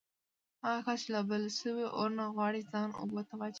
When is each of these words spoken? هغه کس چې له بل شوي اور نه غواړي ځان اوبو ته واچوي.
هغه 0.63 0.79
کس 0.85 0.99
چې 1.03 1.09
له 1.15 1.21
بل 1.29 1.43
شوي 1.59 1.85
اور 1.97 2.09
نه 2.19 2.25
غواړي 2.35 2.61
ځان 2.71 2.89
اوبو 3.01 3.19
ته 3.27 3.33
واچوي. 3.35 3.49